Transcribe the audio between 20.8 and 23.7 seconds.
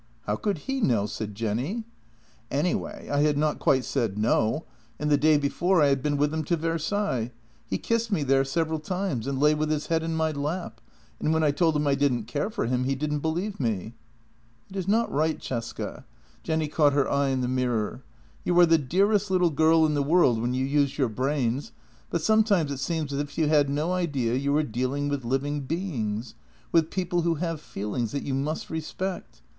your brains, but sometimes it seems as if you had